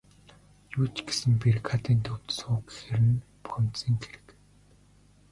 Юу 0.77 0.85
ч 0.93 0.95
гэсэн 1.07 1.31
бригадын 1.41 1.99
төвд 2.05 2.27
суу 2.37 2.57
гэхээр 2.67 3.01
нь 3.09 3.23
бухимдсан 3.43 3.95
хэрэг. 4.01 4.27